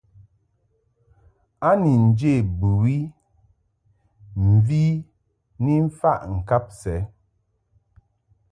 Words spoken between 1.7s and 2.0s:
ni